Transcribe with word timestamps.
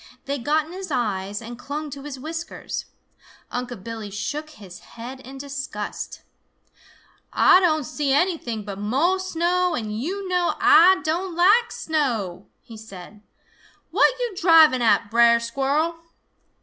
They 0.25 0.39
got 0.39 0.65
in 0.65 0.71
his 0.71 0.89
eyes 0.89 1.43
and 1.43 1.59
clung 1.59 1.91
to 1.91 2.01
his 2.05 2.17
whiskers. 2.19 2.85
Unc' 3.51 3.83
Billy 3.83 4.09
shook 4.09 4.49
his 4.49 4.79
head 4.79 5.19
in 5.19 5.37
disgust. 5.37 6.23
"Ah 7.31 7.59
don' 7.59 7.83
see 7.83 8.11
anything 8.11 8.65
but 8.65 8.79
mo' 8.79 9.19
snow, 9.19 9.75
and 9.75 10.01
yo' 10.01 10.21
know 10.21 10.55
Ah 10.59 10.99
don' 11.03 11.35
like 11.35 11.71
snow!" 11.71 12.47
he 12.63 12.75
said. 12.75 13.21
"What 13.91 14.11
yo' 14.19 14.33
driving 14.41 14.81
at, 14.81 15.11
Brer 15.11 15.39
Squirrel?" 15.39 15.97